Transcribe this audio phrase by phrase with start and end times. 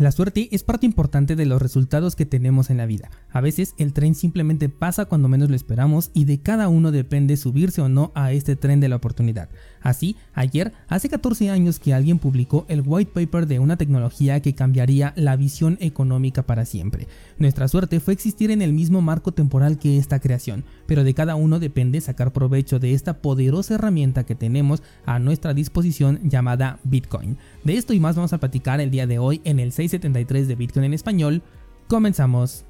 [0.00, 3.10] La suerte es parte importante de los resultados que tenemos en la vida.
[3.30, 7.36] A veces el tren simplemente pasa cuando menos lo esperamos y de cada uno depende
[7.36, 9.50] subirse o no a este tren de la oportunidad.
[9.82, 14.54] Así, ayer, hace 14 años que alguien publicó el white paper de una tecnología que
[14.54, 17.06] cambiaría la visión económica para siempre.
[17.38, 21.34] Nuestra suerte fue existir en el mismo marco temporal que esta creación, pero de cada
[21.34, 27.36] uno depende sacar provecho de esta poderosa herramienta que tenemos a nuestra disposición llamada Bitcoin.
[27.64, 30.48] De esto y más vamos a platicar el día de hoy en el 6 73
[30.48, 31.42] de Bitcoin en español,
[31.88, 32.64] comenzamos.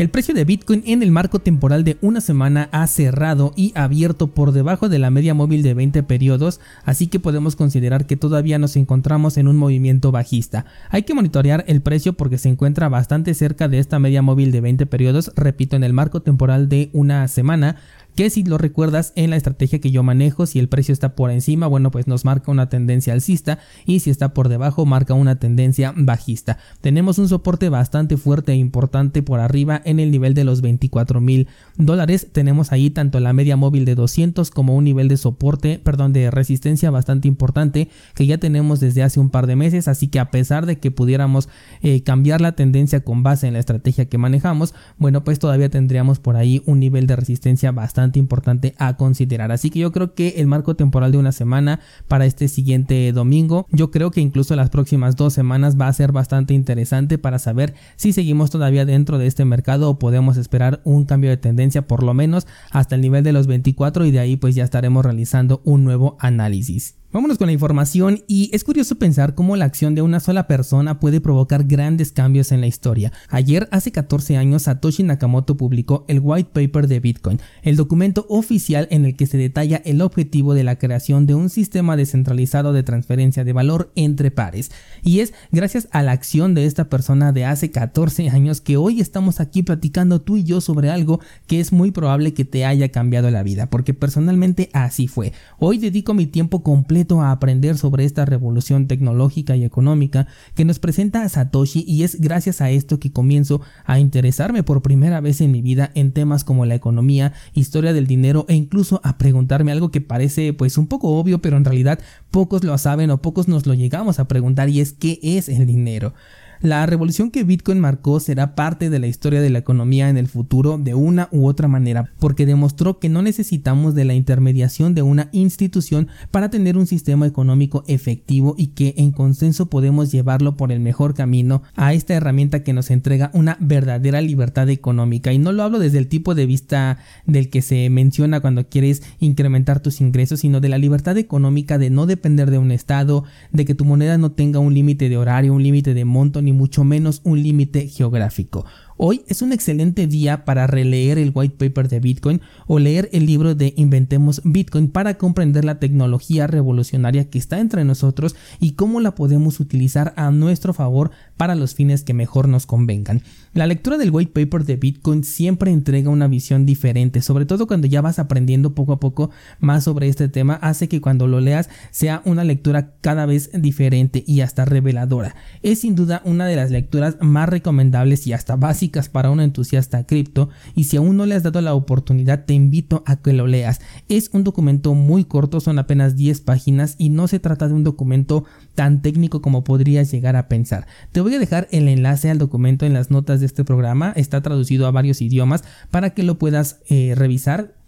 [0.00, 4.28] El precio de Bitcoin en el marco temporal de una semana ha cerrado y abierto
[4.28, 8.58] por debajo de la media móvil de 20 periodos, así que podemos considerar que todavía
[8.58, 10.64] nos encontramos en un movimiento bajista.
[10.88, 14.62] Hay que monitorear el precio porque se encuentra bastante cerca de esta media móvil de
[14.62, 17.76] 20 periodos, repito, en el marco temporal de una semana,
[18.14, 21.30] que si lo recuerdas en la estrategia que yo manejo, si el precio está por
[21.30, 25.36] encima, bueno, pues nos marca una tendencia alcista y si está por debajo marca una
[25.36, 26.58] tendencia bajista.
[26.80, 31.20] Tenemos un soporte bastante fuerte e importante por arriba en el nivel de los 24
[31.20, 32.28] mil dólares.
[32.32, 36.30] Tenemos ahí tanto la media móvil de 200 como un nivel de soporte, perdón, de
[36.30, 39.88] resistencia bastante importante que ya tenemos desde hace un par de meses.
[39.88, 41.48] Así que a pesar de que pudiéramos
[41.82, 46.18] eh, cambiar la tendencia con base en la estrategia que manejamos, bueno, pues todavía tendríamos
[46.18, 49.52] por ahí un nivel de resistencia bastante importante a considerar.
[49.52, 53.66] Así que yo creo que el marco temporal de una semana para este siguiente domingo,
[53.70, 57.74] yo creo que incluso las próximas dos semanas va a ser bastante interesante para saber
[57.96, 62.02] si seguimos todavía dentro de este mercado o podemos esperar un cambio de tendencia por
[62.02, 65.60] lo menos hasta el nivel de los 24 y de ahí pues ya estaremos realizando
[65.64, 66.99] un nuevo análisis.
[67.12, 71.00] Vámonos con la información y es curioso pensar cómo la acción de una sola persona
[71.00, 73.12] puede provocar grandes cambios en la historia.
[73.28, 78.86] Ayer, hace 14 años, Satoshi Nakamoto publicó el White Paper de Bitcoin, el documento oficial
[78.92, 82.84] en el que se detalla el objetivo de la creación de un sistema descentralizado de
[82.84, 84.70] transferencia de valor entre pares.
[85.02, 89.00] Y es gracias a la acción de esta persona de hace 14 años que hoy
[89.00, 92.90] estamos aquí platicando tú y yo sobre algo que es muy probable que te haya
[92.90, 95.32] cambiado la vida, porque personalmente así fue.
[95.58, 100.78] Hoy dedico mi tiempo completo a aprender sobre esta revolución tecnológica y económica que nos
[100.78, 105.50] presenta Satoshi y es gracias a esto que comienzo a interesarme por primera vez en
[105.50, 109.90] mi vida en temas como la economía, historia del dinero e incluso a preguntarme algo
[109.90, 111.98] que parece pues un poco obvio pero en realidad
[112.30, 115.66] pocos lo saben o pocos nos lo llegamos a preguntar y es qué es el
[115.66, 116.14] dinero.
[116.62, 120.28] La revolución que Bitcoin marcó será parte de la historia de la economía en el
[120.28, 125.00] futuro de una u otra manera, porque demostró que no necesitamos de la intermediación de
[125.00, 130.70] una institución para tener un sistema económico efectivo y que en consenso podemos llevarlo por
[130.70, 135.32] el mejor camino a esta herramienta que nos entrega una verdadera libertad económica.
[135.32, 139.02] Y no lo hablo desde el tipo de vista del que se menciona cuando quieres
[139.18, 143.64] incrementar tus ingresos, sino de la libertad económica de no depender de un estado, de
[143.64, 147.20] que tu moneda no tenga un límite de horario, un límite de monto, mucho menos
[147.24, 148.64] un límite geográfico.
[149.02, 153.24] Hoy es un excelente día para releer el white paper de Bitcoin o leer el
[153.24, 159.00] libro de Inventemos Bitcoin para comprender la tecnología revolucionaria que está entre nosotros y cómo
[159.00, 163.22] la podemos utilizar a nuestro favor para los fines que mejor nos convengan.
[163.54, 167.86] La lectura del white paper de Bitcoin siempre entrega una visión diferente, sobre todo cuando
[167.86, 171.70] ya vas aprendiendo poco a poco más sobre este tema, hace que cuando lo leas
[171.90, 175.36] sea una lectura cada vez diferente y hasta reveladora.
[175.62, 180.04] Es sin duda una de las lecturas más recomendables y hasta básicas para un entusiasta
[180.04, 183.46] cripto y si aún no le has dado la oportunidad te invito a que lo
[183.46, 183.80] leas.
[184.08, 187.84] Es un documento muy corto, son apenas 10 páginas y no se trata de un
[187.84, 190.86] documento tan técnico como podrías llegar a pensar.
[191.12, 194.42] Te voy a dejar el enlace al documento en las notas de este programa, está
[194.42, 197.80] traducido a varios idiomas para que lo puedas eh, revisar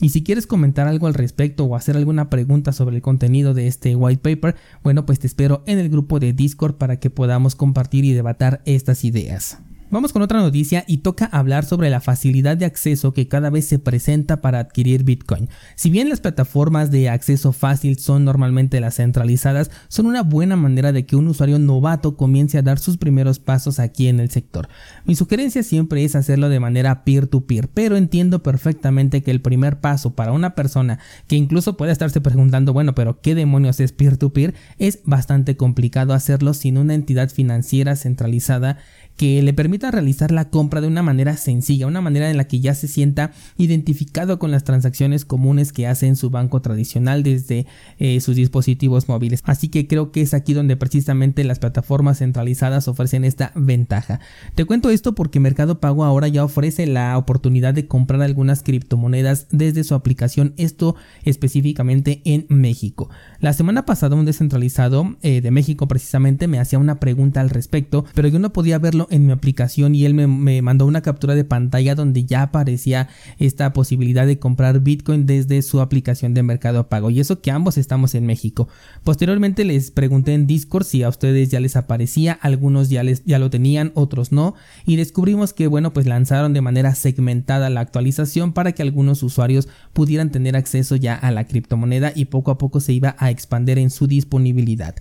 [0.00, 3.66] y si quieres comentar algo al respecto o hacer alguna pregunta sobre el contenido de
[3.66, 7.54] este white paper, bueno, pues te espero en el grupo de Discord para que podamos
[7.54, 9.58] compartir y debatir estas ideas.
[9.92, 13.66] Vamos con otra noticia y toca hablar sobre la facilidad de acceso que cada vez
[13.66, 15.48] se presenta para adquirir Bitcoin.
[15.74, 20.92] Si bien las plataformas de acceso fácil son normalmente las centralizadas, son una buena manera
[20.92, 24.68] de que un usuario novato comience a dar sus primeros pasos aquí en el sector.
[25.06, 30.14] Mi sugerencia siempre es hacerlo de manera peer-to-peer, pero entiendo perfectamente que el primer paso
[30.14, 34.52] para una persona que incluso puede estarse preguntando, bueno, pero ¿qué demonios es peer-to-peer?
[34.52, 34.56] -peer?
[34.78, 38.78] Es bastante complicado hacerlo sin una entidad financiera centralizada
[39.20, 42.60] que le permita realizar la compra de una manera sencilla, una manera en la que
[42.60, 47.66] ya se sienta identificado con las transacciones comunes que hace en su banco tradicional desde
[47.98, 49.42] eh, sus dispositivos móviles.
[49.44, 54.20] Así que creo que es aquí donde precisamente las plataformas centralizadas ofrecen esta ventaja.
[54.54, 59.48] Te cuento esto porque Mercado Pago ahora ya ofrece la oportunidad de comprar algunas criptomonedas
[59.50, 63.10] desde su aplicación, esto específicamente en México.
[63.38, 68.06] La semana pasada un descentralizado eh, de México precisamente me hacía una pregunta al respecto,
[68.14, 71.34] pero yo no podía verlo en mi aplicación y él me, me mandó una captura
[71.34, 73.08] de pantalla donde ya aparecía
[73.38, 77.78] esta posibilidad de comprar Bitcoin desde su aplicación de Mercado Pago y eso que ambos
[77.78, 78.68] estamos en México.
[79.04, 83.38] Posteriormente les pregunté en Discord si a ustedes ya les aparecía, algunos ya, les, ya
[83.38, 84.54] lo tenían, otros no
[84.86, 89.68] y descubrimos que bueno pues lanzaron de manera segmentada la actualización para que algunos usuarios
[89.92, 93.78] pudieran tener acceso ya a la criptomoneda y poco a poco se iba a expandir
[93.78, 94.94] en su disponibilidad.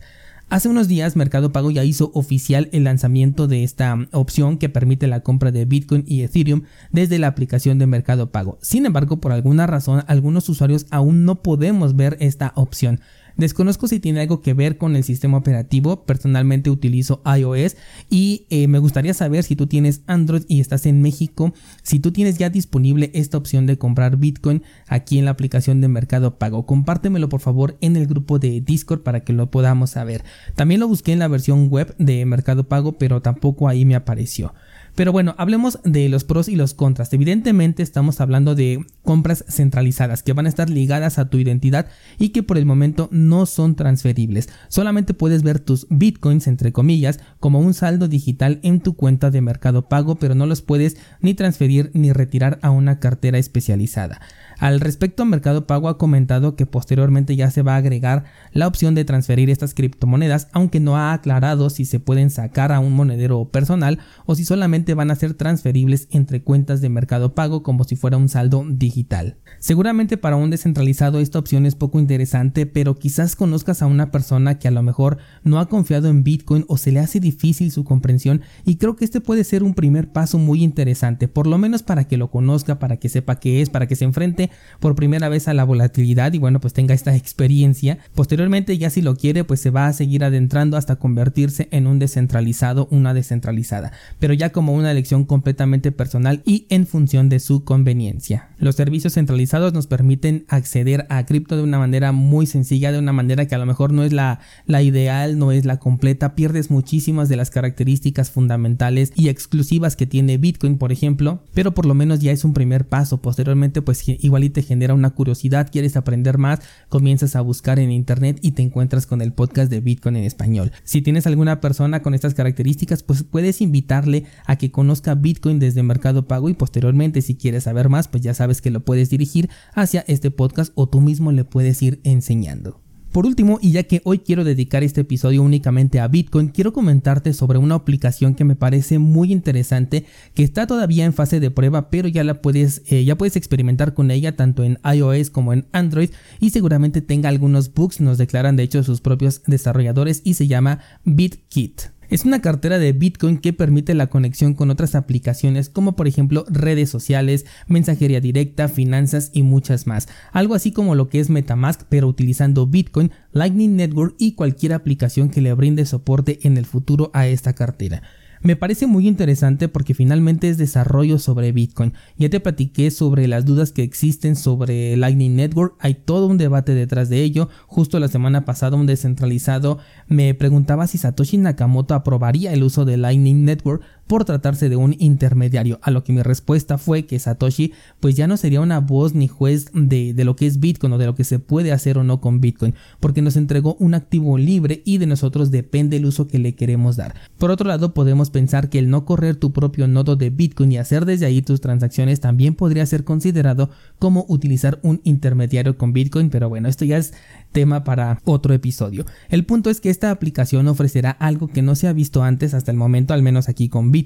[0.51, 5.05] Hace unos días Mercado Pago ya hizo oficial el lanzamiento de esta opción que permite
[5.05, 8.57] la compra de Bitcoin y Ethereum desde la aplicación de Mercado Pago.
[8.59, 12.99] Sin embargo, por alguna razón, algunos usuarios aún no podemos ver esta opción.
[13.37, 17.77] Desconozco si tiene algo que ver con el sistema operativo, personalmente utilizo iOS
[18.09, 21.53] y eh, me gustaría saber si tú tienes Android y estás en México,
[21.83, 25.87] si tú tienes ya disponible esta opción de comprar Bitcoin aquí en la aplicación de
[25.87, 26.65] Mercado Pago.
[26.65, 30.23] Compártemelo por favor en el grupo de Discord para que lo podamos saber.
[30.55, 34.53] También lo busqué en la versión web de Mercado Pago, pero tampoco ahí me apareció.
[34.95, 37.13] Pero bueno, hablemos de los pros y los contras.
[37.13, 41.87] Evidentemente estamos hablando de compras centralizadas que van a estar ligadas a tu identidad
[42.17, 44.49] y que por el momento no son transferibles.
[44.67, 49.41] Solamente puedes ver tus bitcoins, entre comillas, como un saldo digital en tu cuenta de
[49.41, 54.21] mercado pago, pero no los puedes ni transferir ni retirar a una cartera especializada.
[54.59, 58.93] Al respecto, Mercado Pago ha comentado que posteriormente ya se va a agregar la opción
[58.93, 63.45] de transferir estas criptomonedas, aunque no ha aclarado si se pueden sacar a un monedero
[63.45, 67.95] personal o si solamente van a ser transferibles entre cuentas de Mercado Pago como si
[67.95, 69.37] fuera un saldo digital.
[69.59, 74.59] Seguramente para un descentralizado esta opción es poco interesante, pero quizás conozcas a una persona
[74.59, 77.85] que a lo mejor no ha confiado en Bitcoin o se le hace difícil su
[77.85, 81.81] comprensión y creo que este puede ser un primer paso muy interesante, por lo menos
[81.81, 84.48] para que lo conozca, para que sepa qué es, para que se enfrente
[84.79, 87.99] por primera vez a la volatilidad y bueno, pues tenga esta experiencia.
[88.15, 91.99] Posteriormente, ya si lo quiere, pues se va a seguir adentrando hasta convertirse en un
[91.99, 97.63] descentralizado, una descentralizada, pero ya como una elección completamente personal y en función de su
[97.63, 98.49] conveniencia.
[98.57, 103.13] Los servicios centralizados nos permiten acceder a cripto de una manera muy sencilla, de una
[103.13, 106.69] manera que a lo mejor no es la, la ideal, no es la completa, pierdes
[106.69, 111.93] muchísimas de las características fundamentales y exclusivas que tiene Bitcoin, por ejemplo, pero por lo
[111.93, 113.21] menos ya es un primer paso.
[113.21, 116.59] Posteriormente, pues igual y te genera una curiosidad, quieres aprender más,
[116.89, 120.71] comienzas a buscar en internet y te encuentras con el podcast de Bitcoin en español.
[120.83, 125.83] Si tienes alguna persona con estas características, pues puedes invitarle a que conozca Bitcoin desde
[125.83, 129.49] Mercado Pago y posteriormente si quieres saber más, pues ya sabes que lo puedes dirigir
[129.73, 132.88] hacia este podcast o tú mismo le puedes ir enseñando.
[133.11, 137.33] Por último, y ya que hoy quiero dedicar este episodio únicamente a Bitcoin, quiero comentarte
[137.33, 141.89] sobre una aplicación que me parece muy interesante, que está todavía en fase de prueba,
[141.89, 145.65] pero ya la puedes, eh, ya puedes experimentar con ella tanto en iOS como en
[145.71, 150.47] Android y seguramente tenga algunos bugs, nos declaran de hecho sus propios desarrolladores y se
[150.47, 151.98] llama BitKit.
[152.09, 156.43] Es una cartera de Bitcoin que permite la conexión con otras aplicaciones como por ejemplo
[156.49, 160.07] redes sociales, mensajería directa, finanzas y muchas más.
[160.31, 165.29] Algo así como lo que es Metamask pero utilizando Bitcoin, Lightning Network y cualquier aplicación
[165.29, 168.01] que le brinde soporte en el futuro a esta cartera.
[168.41, 171.93] Me parece muy interesante porque finalmente es desarrollo sobre Bitcoin.
[172.17, 175.75] Ya te platiqué sobre las dudas que existen sobre Lightning Network.
[175.79, 177.49] Hay todo un debate detrás de ello.
[177.67, 182.95] Justo la semana pasada un descentralizado me preguntaba si Satoshi Nakamoto aprobaría el uso de
[182.95, 187.73] Lightning Network por tratarse de un intermediario, a lo que mi respuesta fue que Satoshi
[187.99, 190.97] pues ya no sería una voz ni juez de, de, lo que es Bitcoin o
[190.97, 194.39] de lo que se puede hacer o no con Bitcoin, porque nos entregó un activo
[194.39, 197.13] libre y de nosotros depende el uso que le queremos dar.
[197.37, 200.79] Por otro lado, podemos pensar que el no correr tu propio nodo de Bitcoin y
[200.79, 206.31] hacer desde ahí tus transacciones también podría ser considerado como utilizar un intermediario con Bitcoin,
[206.31, 207.13] pero bueno, esto ya es
[207.51, 209.05] tema para otro episodio.
[209.29, 212.71] El punto es que esta aplicación ofrecerá algo que no se ha visto antes hasta
[212.71, 213.98] el momento, al menos aquí con Bitcoin,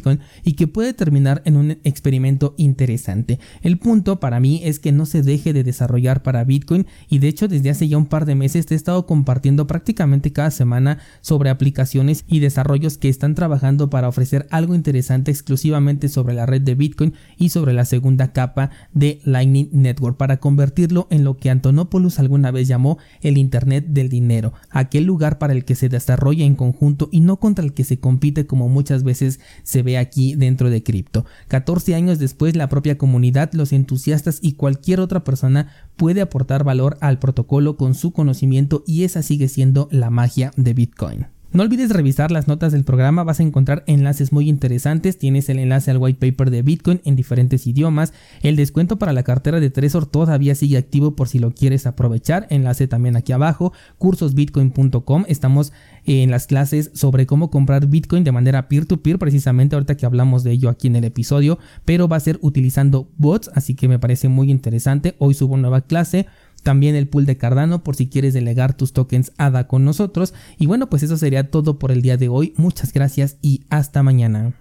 [0.44, 3.40] y que puede terminar en un experimento interesante.
[3.62, 7.28] El punto para mí es que no se deje de desarrollar para Bitcoin y de
[7.28, 11.00] hecho desde hace ya un par de meses te he estado compartiendo prácticamente cada semana
[11.22, 16.62] sobre aplicaciones y desarrollos que están trabajando para ofrecer algo interesante exclusivamente sobre la red
[16.62, 21.50] de Bitcoin y sobre la segunda capa de Lightning Network para convertirlo en lo que
[21.50, 26.46] Antonopoulos alguna vez llamó el Internet del dinero, aquel lugar para el que se desarrolla
[26.46, 30.36] en conjunto y no contra el que se compite como muchas veces se ve aquí
[30.36, 31.26] dentro de cripto.
[31.50, 36.98] 14 años después la propia comunidad, los entusiastas y cualquier otra persona puede aportar valor
[37.02, 41.28] al protocolo con su conocimiento y esa sigue siendo la magia de Bitcoin.
[41.54, 45.60] No olvides revisar las notas del programa, vas a encontrar enlaces muy interesantes, tienes el
[45.60, 49.70] enlace al white paper de Bitcoin en diferentes idiomas, el descuento para la cartera de
[49.70, 55.74] Trezor todavía sigue activo por si lo quieres aprovechar, enlace también aquí abajo, cursosbitcoin.com, estamos
[56.06, 60.54] en las clases sobre cómo comprar Bitcoin de manera peer-to-peer, precisamente ahorita que hablamos de
[60.54, 64.28] ello aquí en el episodio, pero va a ser utilizando bots, así que me parece
[64.28, 66.26] muy interesante, hoy subo nueva clase,
[66.64, 70.34] también el pool de Cardano por si quieres delegar tus tokens ADA con nosotros.
[70.58, 72.54] Y bueno, pues eso sería todo por el día de hoy.
[72.58, 74.54] Muchas gracias y hasta mañana.